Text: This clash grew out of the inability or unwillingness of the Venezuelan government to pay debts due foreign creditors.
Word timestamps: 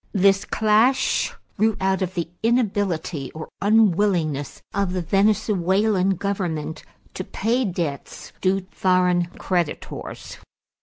This 0.13 0.45
clash 0.45 1.31
grew 1.59 1.77
out 1.79 2.01
of 2.01 2.15
the 2.15 2.27
inability 2.41 3.31
or 3.33 3.49
unwillingness 3.61 4.63
of 4.73 4.93
the 4.93 5.01
Venezuelan 5.03 6.15
government 6.15 6.83
to 7.13 7.23
pay 7.23 7.65
debts 7.65 8.33
due 8.41 8.65
foreign 8.71 9.27
creditors. 9.37 10.39